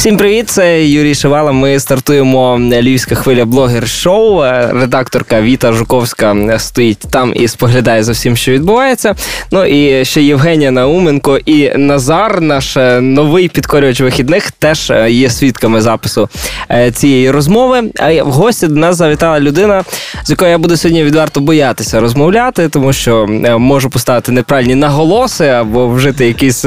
[0.00, 1.52] Всім привіт, це Юрій Шивала.
[1.52, 4.42] Ми стартуємо Львівська хвиля блогер-шоу.
[4.80, 9.14] Редакторка Віта Жуковська стоїть там і споглядає за всім, що відбувається.
[9.50, 15.30] Ну і ще Євгенія Науменко і Назар, наш е, новий підкорювач вихідних, теж е, є
[15.30, 16.28] свідками запису
[16.70, 17.82] е, цієї розмови.
[17.98, 19.84] А в гості до нас завітала людина,
[20.24, 23.26] з якою я буду сьогодні відверто боятися розмовляти, тому що
[23.58, 26.64] можу поставити неправильні наголоси або вжити якісь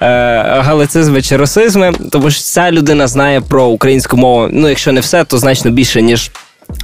[0.00, 4.48] галицизми чи расизми, тому що ця людина знає про українську мову.
[4.52, 6.30] Ну, якщо не все, то значно більше ніж.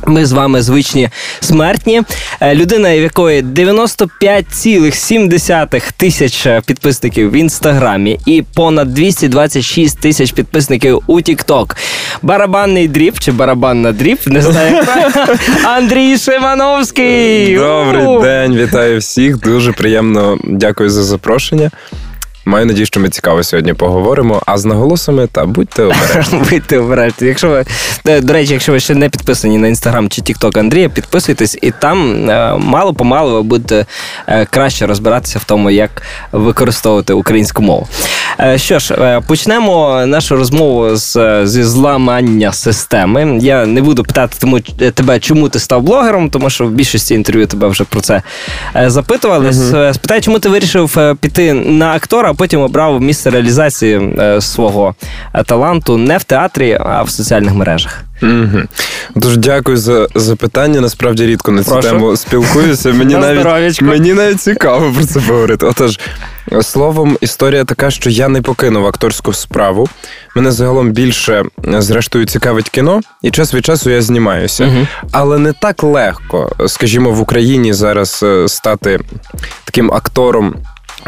[0.06, 1.08] Ми з вами звичні
[1.40, 2.02] смертні.
[2.40, 11.20] Е, людина, в якої 95,7 тисяч підписників в інстаграмі і понад 226 тисяч підписників у
[11.20, 11.76] Тікток.
[12.22, 14.84] Барабанний дріб чи барабанна дріб, не знаю.
[15.64, 17.56] Андрій Шимановський.
[17.56, 19.38] Добрий день, вітаю всіх.
[19.38, 21.70] Дуже приємно дякую за запрошення.
[22.44, 24.42] Маю надію, що ми цікаво сьогодні поговоримо.
[24.46, 26.40] А з наголосами та будьте обережні.
[26.50, 27.28] Будьте обережні.
[27.28, 27.64] Якщо ви
[28.06, 31.70] е, до речі, якщо ви ще не підписані на інстаграм чи Тікток Андрія, підписуйтесь, і
[31.70, 33.86] там е, мало помалу ви будете
[34.26, 37.88] е, краще розбиратися в тому, як використовувати українську мову.
[38.56, 43.38] Що ж, почнемо нашу розмову з, зі зламання системи.
[43.40, 47.46] Я не буду питати тому тебе, чому ти став блогером, тому що в більшості інтерв'ю
[47.46, 48.22] тебе вже про це
[48.74, 49.50] запитували.
[49.50, 49.94] Uh-huh.
[49.94, 54.94] Спитаю, чому ти вирішив піти на актора а потім обрав місце реалізації е, свого
[55.34, 58.04] е, таланту не в театрі, а в соціальних мережах.
[58.22, 58.62] Угу.
[59.14, 60.80] Дуже дякую за запитання.
[60.80, 61.88] Насправді рідко на цю Прошу.
[61.88, 62.92] тему спілкуюся.
[62.92, 65.66] Мені навіть мені навіть цікаво про це поговорити.
[65.66, 66.00] Отож,
[66.62, 69.88] словом, історія така, що я не покинув акторську справу.
[70.36, 71.44] Мене загалом більше,
[71.78, 74.66] зрештою, цікавить кіно, і час від часу я знімаюся.
[74.66, 74.86] Угу.
[75.12, 79.00] Але не так легко, скажімо, в Україні зараз е, стати
[79.64, 80.54] таким актором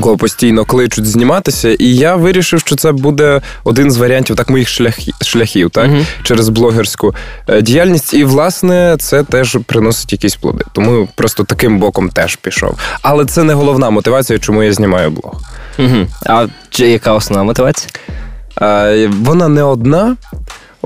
[0.01, 4.69] кого постійно кличуть зніматися, і я вирішив, що це буде один з варіантів так моїх
[4.69, 7.15] шляхів, шляхів так uh через блогерську
[7.49, 8.15] е, діяльність.
[8.15, 10.65] І власне це теж приносить якісь плоди.
[10.73, 12.79] Тому просто таким боком теж пішов.
[13.03, 15.41] Але це не головна мотивація, чому я знімаю блог.
[15.79, 16.47] uh А
[16.79, 17.91] яка основна мотивація?
[18.63, 20.17] Е, вона не одна.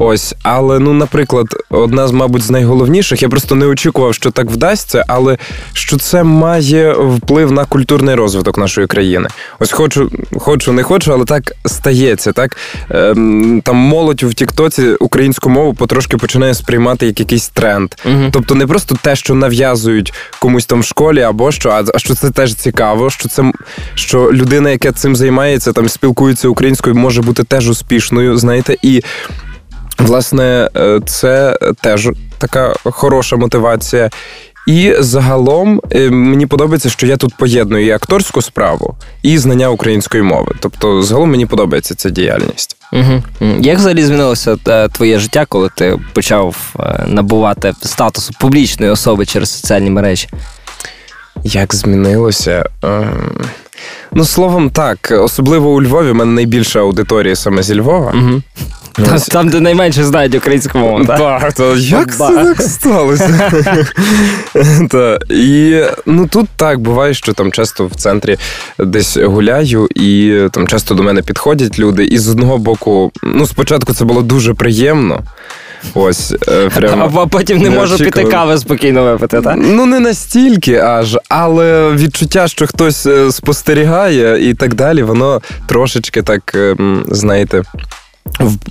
[0.00, 4.50] Ось, але ну, наприклад, одна з, мабуть, з найголовніших, я просто не очікував, що так
[4.50, 5.38] вдасться, але
[5.72, 9.28] що це має вплив на культурний розвиток нашої країни.
[9.58, 12.32] Ось хочу, хочу, не хочу, але так стається.
[12.32, 12.56] Так
[12.90, 17.94] ем, там молодь в Тіктоці українську мову потрошки починає сприймати як якийсь тренд.
[18.04, 18.24] Угу.
[18.32, 22.30] Тобто не просто те, що нав'язують комусь там в школі, або що, а що це
[22.30, 23.52] теж цікаво, що це
[23.94, 29.02] що людина, яка цим займається, там спілкується українською, може бути теж успішною, знаєте, і.
[29.98, 34.10] Власне, е, це теж така хороша мотивація.
[34.66, 40.22] І загалом е, мені подобається, що я тут поєдную і акторську справу, і знання української
[40.22, 40.54] мови.
[40.60, 42.76] Тобто, загалом мені подобається ця діяльність.
[42.92, 43.22] Угу.
[43.60, 46.74] Як взагалі змінилося е, твоє життя, коли ти почав
[47.06, 50.28] набувати статусу публічної особи через соціальні мережі?
[51.44, 52.64] Як змінилося?
[54.12, 58.12] Ну, словом, так, особливо у Львові, в мене найбільша аудиторія саме зі Львова.
[58.14, 58.42] Угу.
[59.06, 61.04] Там, там де найменше знають українську мову.
[61.04, 63.52] Так, так то як це так сталося?
[64.90, 68.36] та, І ну тут так буває, що там часто в центрі
[68.78, 72.04] десь гуляю, і там часто до мене підходять люди.
[72.04, 75.22] І з одного боку, ну спочатку це було дуже приємно.
[75.94, 79.56] Ось, е, прямо А потім не можу піти кави спокійно випити, так?
[79.58, 86.22] Ну, не настільки аж, але відчуття, що хтось е, спостерігає і так далі, воно трошечки
[86.22, 87.62] так, ем, знаєте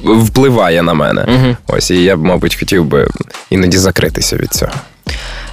[0.03, 1.25] впливає на мене.
[1.28, 1.55] Угу.
[1.67, 3.07] Ось і я б, мабуть, хотів би
[3.50, 4.72] іноді закритися від цього.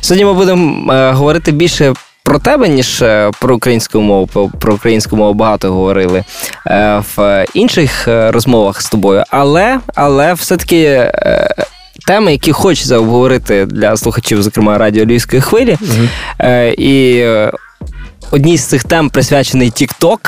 [0.01, 1.95] Сьогодні ми будемо е, говорити більше.
[2.25, 6.25] Про тебе, ніж е, про українську мову, про українську мову багато говорили
[6.67, 11.13] е, в інших е, розмовах з тобою, але але все-таки
[12.07, 15.79] теми, які хочеться обговорити для слухачів, зокрема радіо Львівської хвилі.
[15.81, 16.49] Угу.
[16.79, 17.27] І
[18.35, 20.19] одній з цих тем присвячений TikTok.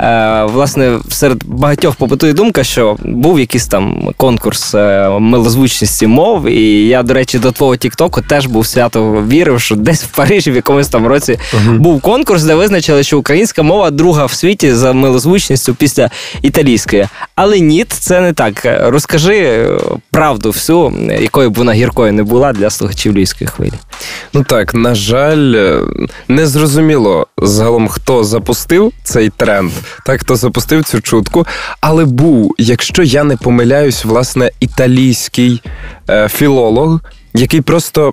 [0.00, 6.48] Е, Власне, серед багатьох побутує думка, що був якийсь там конкурс е, милозвучності мов.
[6.48, 10.50] І я, до речі, до твого Тіктоку теж був свято вірив, що десь в Парижі
[10.50, 11.78] в якомусь там році uh-huh.
[11.78, 16.10] був конкурс, де визначили, що українська мова друга в світі за милозвучністю після
[16.42, 17.06] італійської.
[17.34, 18.54] Але ні, це не так.
[18.80, 19.78] Розкажи е,
[20.10, 23.72] правду всю, якою б вона гіркою не була для слухачів львівської хвилі.
[24.32, 25.80] Ну так, на жаль, е,
[26.28, 29.72] не зрозуміло загалом, хто запустив цей тренд,
[30.04, 31.46] так хто запустив цю чутку.
[31.80, 35.62] Але був, якщо я не помиляюсь, власне, італійський
[36.10, 37.00] е, філолог,
[37.34, 38.12] який просто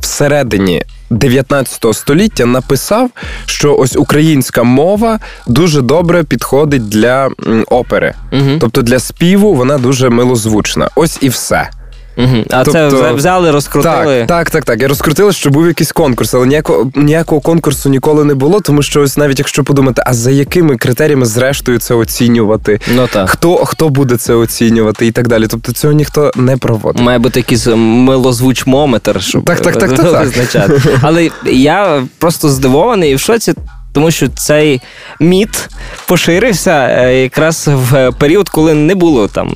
[0.00, 3.10] всередині 19 століття написав,
[3.46, 7.30] що ось українська мова дуже добре підходить для
[7.66, 8.50] опери, угу.
[8.60, 10.90] тобто для співу вона дуже милозвучна.
[10.94, 11.70] Ось і все.
[12.18, 12.44] Угу.
[12.50, 14.18] А тобто, це взяли, розкрутили.
[14.18, 14.82] Так, так, так, так.
[14.82, 19.00] Я розкрутили, що був якийсь конкурс, але ніякого ніякого конкурсу ніколи не було, тому що
[19.00, 22.80] ось навіть якщо подумати, а за якими критеріями зрештою це оцінювати?
[22.94, 23.30] Ну так.
[23.30, 25.46] Хто хто буде це оцінювати і так далі?
[25.46, 27.02] Тобто цього ніхто не проводить.
[27.02, 30.82] Має бути якийсь милозвучмометр, щоб так, так, так, так, визначати.
[31.02, 33.54] Але я просто здивований і в шоці
[33.98, 34.80] тому що цей
[35.20, 35.68] міт
[36.06, 39.54] поширився е, якраз в період, коли не було там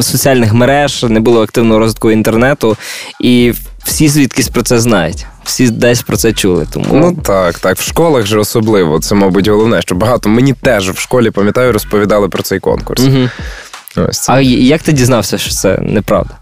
[0.00, 2.76] соціальних мереж, не було активного розвитку інтернету,
[3.20, 3.52] і
[3.84, 5.26] всі звідкись про це знають.
[5.44, 6.66] Всі десь про це чули.
[6.72, 7.76] Тому ну так, так.
[7.76, 9.00] В школах же особливо.
[9.00, 13.02] Це, мабуть, головне, що багато мені теж в школі пам'ятаю, розповідали про цей конкурс.
[13.02, 13.28] Угу.
[14.08, 14.32] Ось це.
[14.32, 16.34] А як ти дізнався, що це неправда?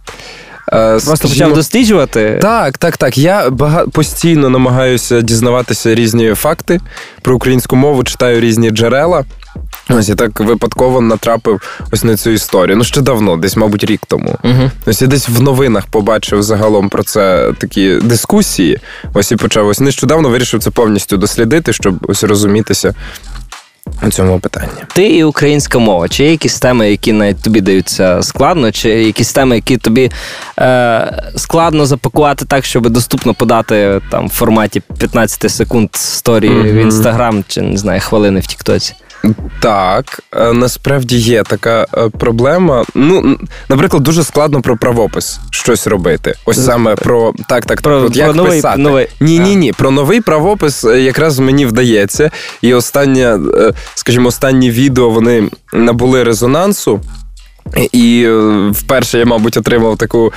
[0.73, 2.39] Е, Просто скажімо, почав досліджувати.
[2.43, 3.19] Так, так, так.
[3.19, 3.87] Я бага...
[3.87, 6.81] постійно намагаюся дізнаватися різні факти
[7.23, 9.25] про українську мову, читаю різні джерела.
[9.91, 11.61] Ось я так випадково натрапив
[11.93, 12.77] ось на цю історію.
[12.77, 14.39] Ну ще давно, десь, мабуть, рік тому.
[14.45, 18.79] uh Ось я десь в новинах побачив загалом про це такі дискусії.
[19.15, 22.95] Ось і почав ось нещодавно вирішив це повністю дослідити, щоб ось розумітися,
[24.03, 24.83] у цьому питанні.
[24.95, 26.09] Ти і українська мова.
[26.09, 30.11] Чи є якісь теми, які навіть тобі даються складно, чи якісь теми, які тобі
[30.59, 36.73] е, складно запакувати так, щоб доступно подати там в форматі 15 секунд сторії mm-hmm.
[36.73, 38.95] в інстаграм, чи не знаю, хвилини в Тіктоці?
[39.61, 42.85] Так, е, насправді є така е, проблема.
[42.95, 43.39] Ну,
[43.69, 46.35] наприклад, дуже складно про правопис щось робити.
[46.45, 48.13] Ось саме про так, так, про, так.
[48.13, 48.79] Про як новий, писати.
[48.79, 49.09] Новий.
[49.21, 49.73] Ні, ні, ні.
[49.73, 52.31] Про новий правопис е, якраз мені вдається.
[52.63, 53.39] І останнє,
[53.95, 57.01] скажімо, останні відео вони набули резонансу.
[57.93, 58.29] І
[58.71, 60.33] вперше я, мабуть, отримав таку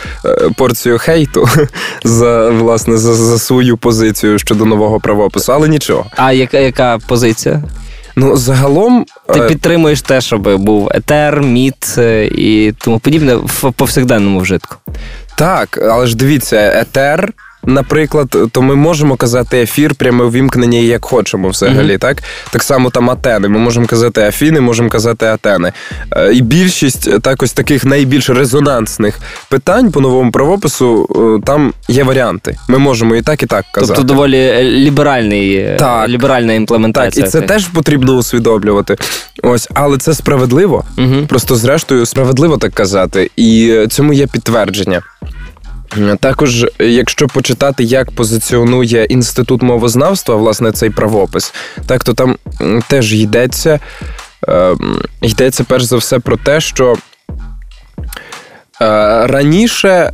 [0.57, 1.47] порцію хейту
[2.03, 6.05] за власне за, за свою позицію щодо нового правопису, але нічого.
[6.15, 7.63] А яка яка позиція?
[8.15, 9.05] Ну, загалом.
[9.33, 14.75] Ти е, підтримуєш те, щоб був етер, міт е, і тому подібне в повсякденному вжитку.
[15.35, 17.33] Так, але ж дивіться, етер
[17.65, 21.93] наприклад, то ми можемо казати ефір, пряме увімкнення, як хочемо взагалі.
[21.93, 21.99] Mm-hmm.
[21.99, 23.47] Так Так само там Атени.
[23.47, 25.71] Ми можемо казати Афіни, можемо казати Атени.
[26.15, 29.19] Е, і більшість е, так ось таких найбільш резонансних
[29.49, 31.07] питань по новому правопису
[31.39, 32.57] е, там є варіанти.
[32.67, 33.93] Ми можемо і так, і так казати.
[33.97, 36.09] Тобто доволі ліберальний, так.
[36.09, 37.25] ліберальна імплементація.
[37.25, 38.95] Так, І це теж потрібно усвідомлювати.
[39.43, 40.83] Ось, але це справедливо.
[40.97, 41.25] Угу.
[41.27, 43.31] Просто зрештою справедливо так казати.
[43.35, 45.01] І цьому є підтвердження.
[46.19, 51.53] Також, якщо почитати, як позиціонує інститут мовознавства, власне, цей правопис,
[51.87, 52.37] так то там
[52.87, 53.79] теж йдеться,
[54.47, 54.75] е,
[55.21, 56.97] йдеться перш за все про те, що е,
[59.27, 60.11] раніше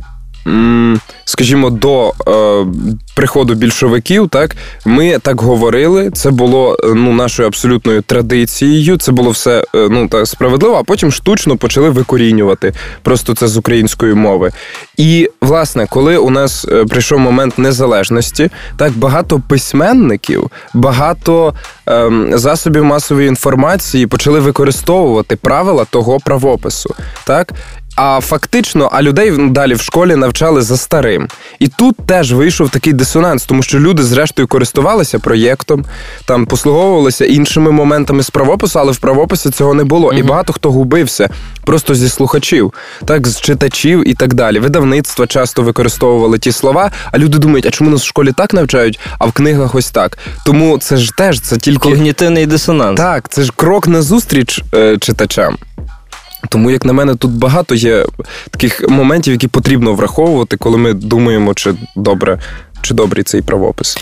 [1.24, 2.66] скажімо, до е,
[3.14, 6.10] приходу більшовиків, так ми так говорили.
[6.10, 8.96] Це було е, ну нашою абсолютною традицією.
[8.96, 10.74] Це було все е, ну так справедливо.
[10.74, 12.72] А потім штучно почали викорінювати
[13.02, 14.50] просто це з української мови.
[14.96, 21.54] І власне, коли у нас прийшов момент незалежності, так багато письменників, багато
[21.88, 26.94] е, засобів масової інформації почали використовувати правила того правопису,
[27.24, 27.52] так.
[28.00, 31.28] А фактично, а людей далі в школі навчали за старим.
[31.58, 35.84] І тут теж вийшов такий дисонанс, тому що люди, зрештою, користувалися проєктом,
[36.24, 40.10] там послуговувалися іншими моментами з правопису, але в правописі цього не було.
[40.10, 41.28] mm І багато хто губився
[41.64, 42.72] просто зі слухачів,
[43.04, 44.58] так, з читачів і так далі.
[44.58, 49.00] Видавництва часто використовували ті слова, а люди думають, а чому нас в школі так навчають,
[49.18, 50.18] а в книгах ось так.
[50.46, 53.00] Тому це ж теж це тільки когнітивний дисонанс.
[53.00, 55.56] Так, це ж крок на зустріч е, читачам.
[56.48, 58.06] Тому, як на мене, тут багато є
[58.50, 62.38] таких моментів, які потрібно враховувати, коли ми думаємо, чи добре,
[62.82, 63.98] чи добрий цей правопис.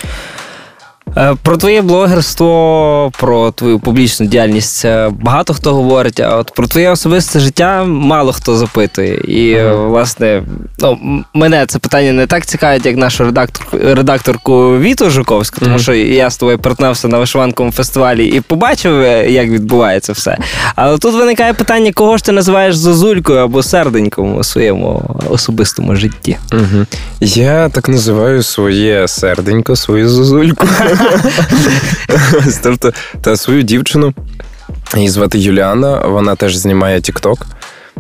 [1.18, 6.66] Е, про твоє блогерство, про твою публічну діяльність е, багато хто говорить, а от про
[6.66, 9.14] твоє особисте життя мало хто запитує.
[9.14, 9.88] І, uh-huh.
[9.88, 10.42] власне,
[10.78, 10.99] ну,
[11.35, 15.82] мене це питання не так цікавить, як нашу редактор, редакторку Віту Жуковську, тому uh-huh.
[15.82, 20.38] що я з тобою партнався на вишиванковому фестивалі і побачив, як відбувається все.
[20.75, 26.38] Але тут виникає питання, кого ж ти називаєш зозулькою або серденьком у своєму особистому житті.
[26.50, 26.87] Uh-huh.
[27.20, 30.66] Я так називаю своє серденько, свою зозульку.
[32.62, 34.14] Тобто, та свою дівчину,
[34.94, 37.46] її звати Юліана, вона теж знімає Тікток.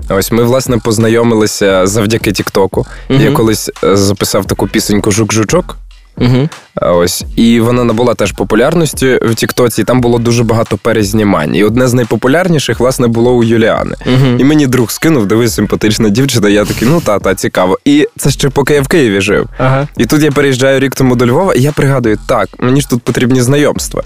[0.08, 2.86] Ось ми, власне, познайомилися завдяки Тіктоку.
[3.08, 5.76] Я колись е, записав таку пісеньку Жук-жучок.
[6.18, 6.48] Uh-huh.
[6.80, 9.80] Ось і вона набула теж популярності в Тіктоці.
[9.82, 11.54] і Там було дуже багато перезнімань.
[11.54, 13.96] І одне з найпопулярніших, власне, було у Юліани.
[14.06, 14.40] Мгм.
[14.40, 16.48] І мені друг скинув, дивись, симпатична дівчина.
[16.48, 17.78] Я такий, ну та, та, цікаво.
[17.84, 19.46] І це ще поки я в Києві жив.
[19.58, 19.88] Ага.
[19.96, 23.02] І тут я переїжджаю рік тому до Львова, і я пригадую, так, мені ж тут
[23.02, 24.02] потрібні знайомства.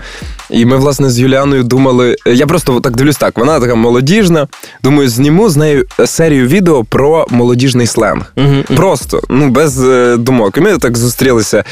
[0.50, 2.17] І ми, власне, з Юліаною думали.
[2.27, 4.49] Я просто так дивлюсь, так, вона така молодіжна.
[4.83, 8.33] Думаю, зніму з нею серію відео про молодіжний сленг.
[8.37, 8.65] Мгм.
[8.77, 10.57] Просто, ну, без е, думок.
[10.57, 11.65] І ми так зустрілися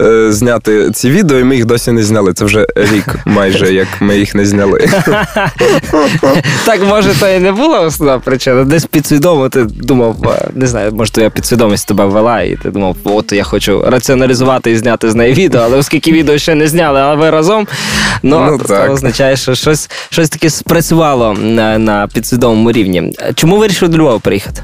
[0.00, 2.32] е, зняти ці відео, і ми їх досі не зняли.
[2.32, 4.88] Це вже рік майже, як ми їх не зняли.
[6.64, 8.64] Так, може, то і не була основна причина.
[8.64, 12.96] Десь підсвідомо ти думав, е, не знаю, може, твоя підсвідомість тебе вела, і ти думав,
[13.04, 17.00] от я хочу раціоналізувати і зняти з неї відео, але оскільки відео ще не зняли,
[17.00, 17.66] але ви разом,
[18.22, 23.12] ну, Ну, це означає, що щось, щось таке спрацювало на, на підсвідомому рівні.
[23.34, 24.62] Чому вирішив до Львова приїхати?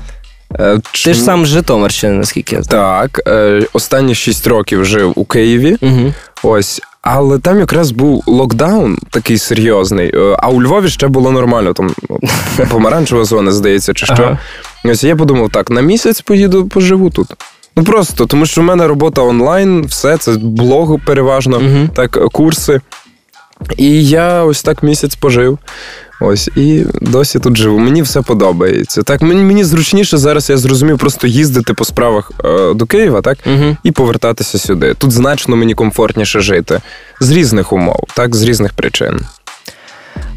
[0.61, 3.09] Е, Ти ж сам з Житомирщини, наскільки я знаю.
[3.09, 5.77] Так, е, останні шість років жив у Києві.
[5.81, 6.13] Угу.
[6.43, 6.81] Ось.
[7.03, 10.11] Але там якраз був локдаун такий серйозний.
[10.15, 12.19] Е, А у Львові ще було нормально, там ну,
[12.71, 14.15] помаранчева зона, здається, чи що.
[14.19, 14.39] Ага.
[14.85, 17.29] Ось я подумав, так, на місяць поїду, поживу тут.
[17.77, 21.89] Ну просто, тому що в мене робота онлайн, все це блог переважно, Мгм.
[21.95, 22.81] так, курси.
[23.77, 25.59] І я ось так місяць пожив.
[26.25, 27.79] Ось, і досі тут живу.
[27.79, 29.03] Мені все подобається.
[29.03, 33.39] Так, мені, мені зручніше зараз, я зрозумів, просто їздити по справах е, до Києва, так?
[33.47, 33.77] Угу.
[33.83, 34.95] і повертатися сюди.
[34.95, 36.81] Тут значно мені комфортніше жити
[37.21, 39.21] з різних умов, так, з різних причин.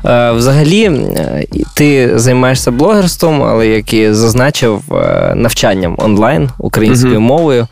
[0.07, 7.23] Е, Взагалі, е, ти займаєшся блогерством, але як і зазначив, е, навчанням онлайн українською Мгм.
[7.23, 7.67] мовою.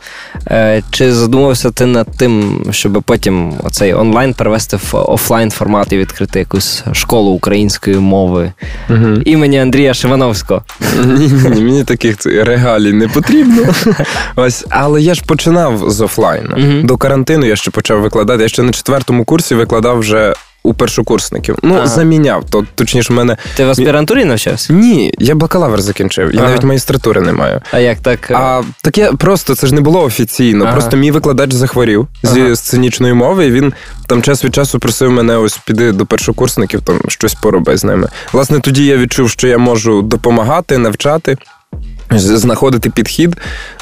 [0.91, 6.39] Чи задумався ти над тим, щоб потім цей онлайн перевести в офлайн формат і відкрити
[6.39, 8.51] якусь школу української мови
[8.89, 9.07] Угу.
[9.25, 10.61] імені Андрія Шивановського?
[11.05, 13.63] Ні, ні, мені таких регалій не потрібно.
[14.35, 16.81] Ось, але я ж починав з офлайну.
[16.83, 18.43] До карантину я ще почав викладати.
[18.43, 21.57] Я ще на четвертому курсі викладав вже у першокурсників.
[21.63, 21.87] Ну, Ага.
[21.87, 22.43] заміняв.
[22.49, 23.37] То, точніше, в мене.
[23.55, 24.73] Ти в аспірантурі навчався?
[24.73, 26.49] Ні, я бакалавр закінчив, я Ага.
[26.49, 27.61] навіть магістратури не маю.
[27.71, 28.31] А як так?
[28.31, 30.63] е, А таке просто це ж не було офіційно.
[30.65, 30.73] Ага.
[30.73, 33.45] Просто мій викладач захворів зі сценічної мови.
[33.45, 33.73] І він
[34.07, 38.07] там час від часу просив мене ось піди до першокурсників, там щось пороби з ними.
[38.33, 41.37] Власне, тоді я відчув, що я можу допомагати, навчати.
[42.15, 43.35] Знаходити підхід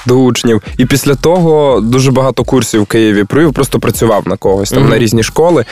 [0.06, 4.70] до учнів, і після того дуже багато курсів в Києві провів, просто працював на когось
[4.70, 4.90] там Мгм.
[4.92, 5.66] на різні школи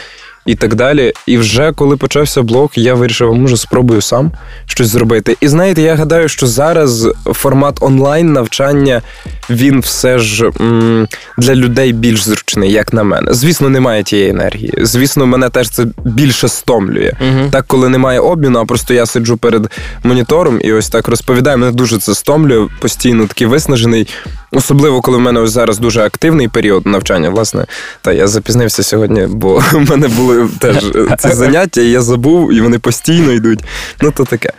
[0.46, 1.14] і так далі.
[1.26, 4.32] І вже коли почався блог, я вирішив, може, спробую сам
[4.66, 5.38] щось зробити.
[5.42, 9.02] І знаєте, я гадаю, що зараз формат онлайн навчання
[9.50, 13.34] він все ж м, для людей більш зручний, як на мене.
[13.34, 14.74] Звісно, немає тієї енергії.
[14.82, 17.14] Звісно, мене теж це більше стомлює.
[17.22, 17.50] Мгм.
[17.52, 19.72] Так, коли немає обміну, а просто я сиджу перед
[20.04, 21.58] монітором і ось так розповідаю.
[21.58, 24.08] Мене дуже це стомлює, постійно такий виснажений.
[24.52, 27.30] Особливо, коли в мене ось зараз дуже активний період навчання.
[27.30, 27.66] Власне,
[28.02, 30.29] та я запізнився сьогодні, бо в мене були
[30.60, 33.64] теж е, ці заняття, і я забув, і вони постійно йдуть.
[34.02, 34.54] Ну, то таке.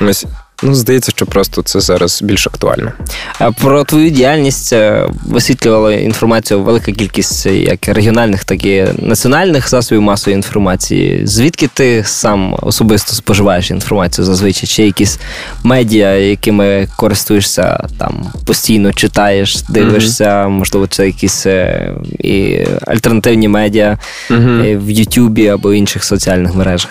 [0.00, 0.26] Ось.
[0.62, 2.92] Ну, здається, що просто це зараз більш актуально.
[3.38, 9.68] А Про твою діяльність е, висвітлювала інформацію велика кількість е, як регіональних, так і національних
[9.68, 11.26] засобів масової інформації.
[11.26, 14.68] Звідки ти сам особисто споживаєш інформацію зазвичай?
[14.68, 15.18] Чи якісь
[15.62, 23.98] медіа, якими користуєшся там постійно читаєш, дивишся, можливо, це якісь е, і альтернативні медіа
[24.30, 26.90] е, в Ютубі або інших соціальних мережах?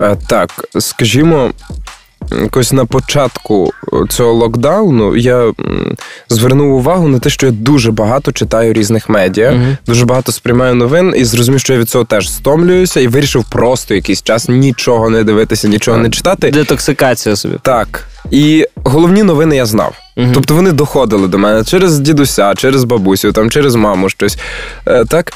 [0.00, 1.50] Е, Так, скажімо,
[2.42, 3.72] якось на початку
[4.08, 5.52] цього локдауну я
[6.28, 9.76] звернув увагу на те, що я дуже багато читаю різних медіа, Мгм.
[9.86, 13.94] дуже багато сприймаю новин і зрозумів, що я від цього теж стомлююся, і вирішив просто
[13.94, 16.50] якийсь час нічого не дивитися, нічого не читати.
[16.50, 17.54] Детоксикація собі.
[17.62, 18.04] Так.
[18.30, 19.94] І головні новини я знав.
[20.16, 20.30] Мгм.
[20.34, 24.38] Тобто вони доходили до мене через дідуся, через бабусю, там через маму щось.
[24.86, 25.32] Е, так.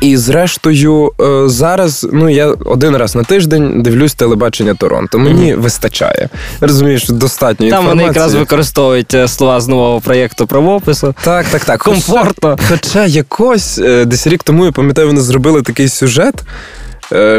[0.00, 5.18] І зрештою, е, зараз ну я один раз на тиждень дивлюсь телебачення Торонто.
[5.18, 6.28] Мені вистачає.
[6.60, 11.14] Розумієш, достатньо Там вони якраз використовують е, слова з нового проєкту правопису.
[11.24, 11.82] Так, так, так.
[11.82, 12.58] Комфортно.
[12.68, 16.34] Хоча, хоча якось е, десь рік тому я пам'ятаю, вони зробили такий сюжет.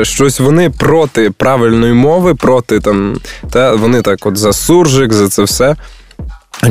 [0.01, 3.17] Щось вони проти правильної мови, проти там,
[3.51, 5.75] та вони так от за суржик, за це все.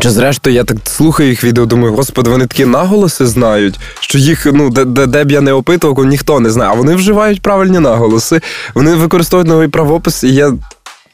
[0.00, 4.46] Чи зрештою, я так слухаю їх відео, думаю, господи, вони такі наголоси знають, що їх,
[4.52, 6.70] ну, де, де, де б я не опитував, ніхто не знає.
[6.70, 8.40] А вони вживають правильні наголоси,
[8.74, 10.52] вони використовують новий правопис, і я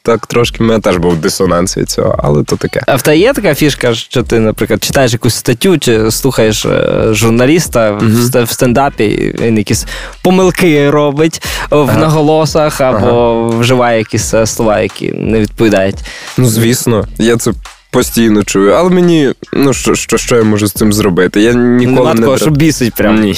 [0.02, 2.82] так трошки в мене теж був дисонанс від цього, але то таке.
[2.86, 7.06] А в тебе є така фішка, що ти, наприклад, читаєш якусь статтю чи слухаєш е,
[7.10, 8.44] журналіста Мгм.
[8.44, 9.86] в стендапі, і він якісь
[10.22, 11.98] помилки робить в Ага.
[12.00, 15.96] наголосах або вживає якісь е, слова, які не відповідають.
[16.36, 17.52] Ну, звісно, я це
[17.90, 21.40] постійно чую, але мені, ну що, що, що я можу з цим зробити?
[21.40, 23.20] Я ніколи Нема не такого, що бісить прям.
[23.20, 23.34] Ні.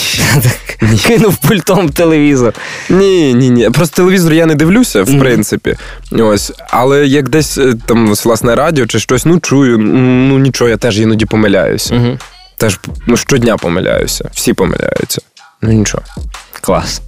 [1.06, 2.54] Кинув пультом телевізор.
[2.90, 3.71] Ні, ні, ні.
[3.71, 5.76] Просто телевізор я не дивлюся, в принципі.
[6.12, 6.52] Ось.
[6.71, 11.00] Але як десь е, там власне радіо чи щось, ну чую, ну нічого, я теж
[11.00, 11.94] іноді помиляюся.
[11.94, 12.18] Угу.
[12.56, 14.30] Теж ну, щодня помиляюся.
[14.35, 15.21] Всі помиляються.
[15.62, 16.02] Ну нічого.
[16.61, 17.00] Клас.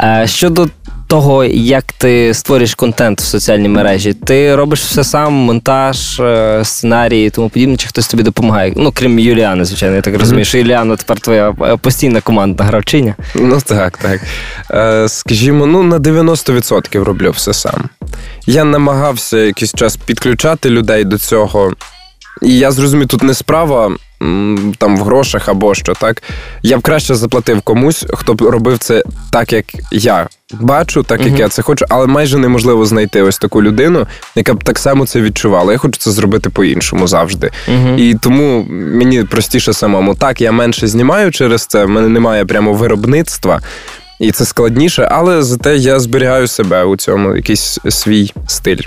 [0.00, 0.68] Е, щодо
[1.14, 7.26] того, як ти створюєш контент в соціальній мережі, ти робиш все сам, монтаж, е, сценарії
[7.26, 8.72] і тому подібне, чи хтось тобі допомагає?
[8.76, 13.14] Ну, крім Юліани, звичайно, я так розумію, що Юліана тепер твоя е, постійна командна гравчиня.
[13.34, 14.20] Ну так, так.
[14.70, 17.84] Е, скажімо, ну на 90% роблю все сам.
[18.46, 21.72] Я намагався якийсь час підключати людей до цього.
[22.42, 23.92] І я зрозумів, тут не справа
[24.78, 26.22] там в грошах або що, так.
[26.62, 30.28] Я б краще заплатив комусь, хто б робив це так, як я
[30.60, 31.38] бачу, так як Мгм.
[31.38, 35.20] я це хочу, але майже неможливо знайти ось таку людину, яка б так само це
[35.20, 35.72] відчувала.
[35.72, 37.50] Я хочу це зробити по-іншому завжди.
[37.68, 37.96] Угу.
[37.96, 40.14] І тому мені простіше самому.
[40.14, 43.60] Так, я менше знімаю через це, в мене немає прямо виробництва,
[44.20, 48.80] і це складніше, але зате я зберігаю себе у цьому якийсь свій стиль.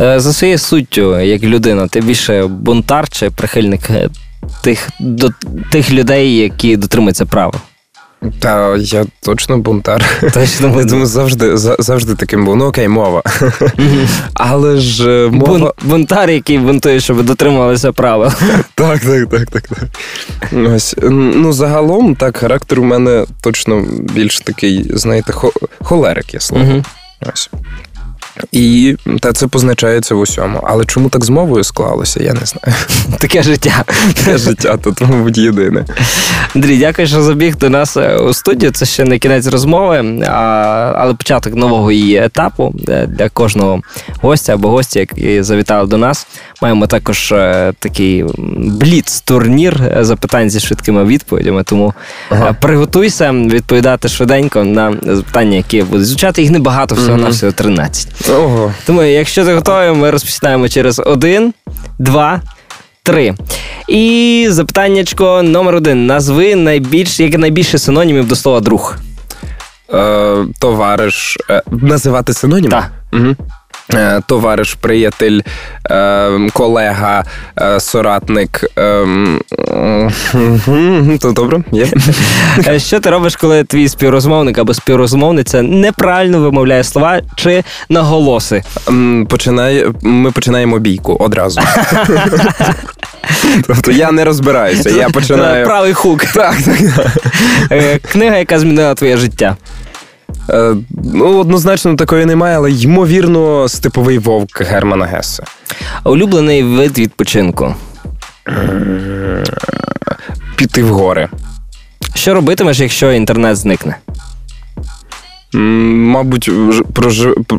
[0.00, 4.08] Е, За своєю суттю, як людина, ти більше бунтар чи прихильник е,
[4.62, 5.28] тих, до,
[5.72, 7.52] тих людей, які дотримуються права?
[8.38, 10.04] Та я точно бунтар.
[10.34, 12.56] Точно Я думаю, завжди, за- завжди таким був.
[12.56, 13.22] Ну окей, мова.
[14.34, 15.58] Але ж е, мова.
[15.58, 18.30] Бун, бунтар, який бунтує, щоб дотримувалися правил.
[18.74, 19.88] Так, так, так, так, так.
[20.74, 20.94] Ось.
[21.02, 25.52] Ну, загалом, так, характер у мене точно більш такий, знаєте, хо-
[25.82, 26.64] холерик є слово.
[27.34, 27.50] Ось.
[28.52, 30.60] І та це позначається в усьому.
[30.62, 32.76] Але чому так з мовою склалося, я не знаю.
[33.18, 33.84] Таке життя.
[34.14, 35.84] Таке життя тут, мабуть, єдине.
[36.54, 38.72] Андрій, дякую, що забіг до нас е, у студію.
[38.72, 40.32] Це ще не кінець розмови, а,
[40.96, 43.82] але початок нового її етапу е, для кожного
[44.22, 46.26] гостя або гостя, які завітали до нас.
[46.62, 48.24] Маємо також е, такий
[48.56, 51.62] бліц-турнір запитань зі швидкими відповідями.
[51.62, 51.94] Тому
[52.30, 52.52] Ага.
[52.52, 56.42] приготуйся відповідати швиденько на запитання, які будуть звучати.
[56.42, 58.08] Їх небагато, всього на всього 13.
[58.30, 58.74] Ого.
[58.86, 61.54] Тому, якщо ти готовий, ми розпочинаємо через один,
[61.98, 62.40] два,
[63.02, 63.34] три.
[63.88, 66.06] І запитаннячко номер один.
[66.06, 68.96] Назви найбільш, як найбільше синонімів до слова друг.
[69.94, 71.38] Е, товариш.
[71.50, 72.70] Е, називати синонім?
[72.70, 72.90] Так.
[73.12, 73.36] Угу.
[73.94, 75.40] Е, товариш, приятель,
[75.90, 77.24] е, колега,
[77.60, 78.64] е, соратник.
[81.20, 81.86] То добре, є.
[82.78, 88.62] Що ти робиш, коли твій співрозмовник або співрозмовниця неправильно вимовляє слова чи наголоси?
[89.28, 91.60] Починає, ми починаємо бійку одразу.
[93.66, 95.66] Тобто я не розбираюся, я починаю.
[95.66, 96.24] Правий хук.
[96.24, 96.54] Так,
[97.68, 98.02] так.
[98.02, 99.56] Книга, яка змінила твоє життя.
[100.50, 100.76] Е,
[101.14, 105.42] Ну, однозначно такої немає, але ймовірно, степовий вовк Германа Гессе.
[106.04, 107.74] Улюблений вид відпочинку.
[110.56, 111.28] Піти в гори.
[112.14, 113.96] Що робитимеш, якщо інтернет зникне?
[115.52, 116.50] Мабуть,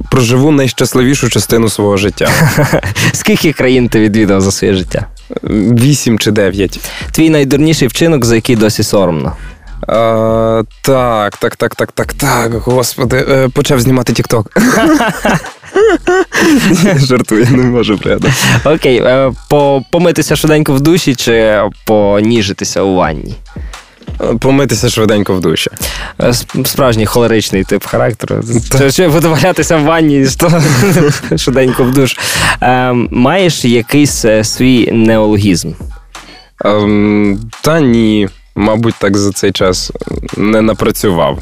[0.10, 2.30] проживу найщасливішу частину свого життя.
[3.14, 5.08] Скільки країн ти відвідав за своє життя?
[5.44, 6.80] Вісім чи дев'ять.
[7.12, 9.34] Твій найдурніший вчинок, за який досі соромно.
[9.88, 12.54] А, так, так, так, так, так, так.
[12.54, 14.52] Господи, е, почав знімати Тік-Ток.
[16.98, 18.22] Жартую, не можу прямо.
[18.66, 19.32] Окей, е,
[19.92, 23.36] помитися швиденько в душі чи поніжитися у ванні?
[24.40, 25.70] Помитися швиденько в душі.
[26.22, 26.34] Е,
[26.66, 28.44] Справжній холеричний тип характеру.
[28.78, 30.62] Чи, чи буду валятися в ванні, що
[31.38, 32.18] швиденько в душ.
[32.62, 35.72] Е, маєш якийсь е, свій неологізм?
[36.66, 39.92] Ем, та ні, мабуть, так за цей час
[40.38, 41.40] не напрацював.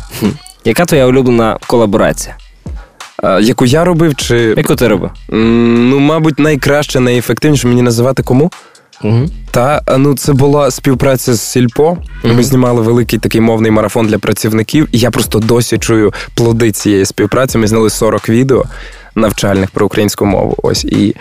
[0.65, 2.36] Яка твоя улюблена колаборація?
[3.24, 4.38] Е, яку я робив, чи.
[4.58, 5.12] Яку ти робив?
[5.34, 8.52] М, Ну, мабуть, найкраще, найефективніше мені називати кому?
[9.04, 9.26] Угу.
[9.52, 11.98] Та ну це була співпраця з Сільпо.
[12.24, 17.06] Ми знімали великий такий мовний марафон для працівників, і я просто досі чую плоди цієї
[17.06, 17.58] співпраці.
[17.58, 18.65] Ми зняли 40 відео
[19.19, 20.55] навчальних про українську мову.
[20.63, 21.15] Ось і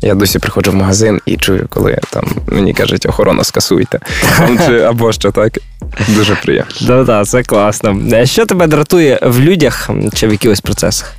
[0.00, 3.98] я досі приходжу в магазин і чую, коли там мені кажуть, охорона скасуйте.
[4.88, 5.58] Або що так.
[6.08, 6.70] Дуже приємно.
[6.80, 8.00] Да, да, це класно.
[8.12, 11.14] Е, Що тебе дратує в людях чи в якихось процесах?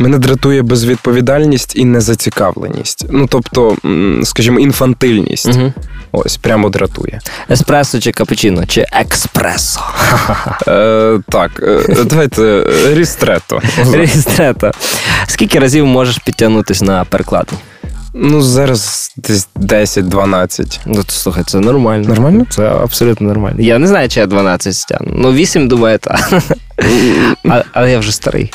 [0.00, 3.06] Мене дратує безвідповідальність і незацікавленість.
[3.10, 3.76] Ну тобто,
[4.22, 5.48] скажімо, інфантильність.
[5.48, 5.72] Угу.
[6.12, 7.20] Ось прямо дратує.
[7.50, 9.80] Еспресо чи капучино, чи експресо?
[10.68, 13.60] Е, так, е, давайте е, рістрето.
[15.26, 17.58] Скільки разів можеш підтягнутися на перекладні?
[18.14, 20.80] Ну, зараз десь 10-12.
[20.86, 22.08] Ну, то, слухай, це нормально.
[22.08, 22.46] Нормально?
[22.50, 23.56] Це абсолютно нормально.
[23.60, 25.12] Я не знаю, чи я 12 стягну.
[25.16, 26.42] Ну, 8, думаю, так.
[27.72, 28.52] Але я вже старий.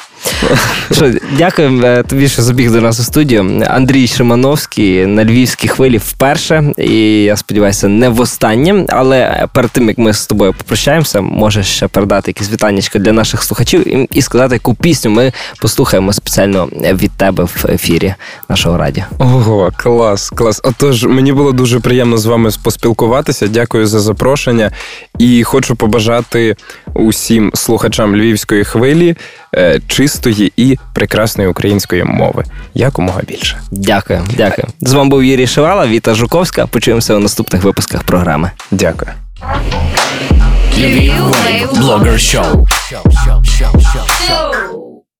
[0.92, 3.64] Що, Дякую е, тобі, що забіг до нас у студію.
[3.68, 6.72] Андрій Шимановський на львівській хвилі вперше.
[6.78, 8.86] І я сподіваюся, не в останнє.
[8.90, 13.44] Але перед тим як ми з тобою попрощаємося, можеш ще передати якісь вітаннячка для наших
[13.44, 18.14] слухачів і сказати, яку пісню ми послухаємо спеціально від тебе в ефірі
[18.50, 19.04] нашого радіо.
[19.20, 20.62] Ого, клас, клас.
[20.64, 23.48] Отож, мені було дуже приємно з вами поспілкуватися.
[23.48, 24.72] Дякую за запрошення.
[25.20, 26.56] І хочу побажати
[26.94, 29.16] усім слухачам львівської хвилі
[29.56, 29.80] е,
[30.16, 32.44] чистої і прекрасної української мови.
[32.74, 33.58] Якомога більше.
[33.72, 34.68] Дякую, дякую.
[34.82, 36.68] З вами був Юрій Шивала, Віта Жуковська.
[36.68, 38.52] Почуємося у наступних випусках програми.
[38.72, 39.12] Дякую.
[41.76, 42.56] Блогер Wave